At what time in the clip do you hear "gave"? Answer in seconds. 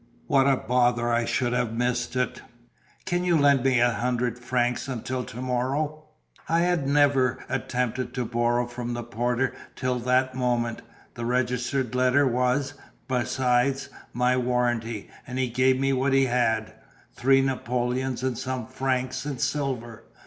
15.49-15.79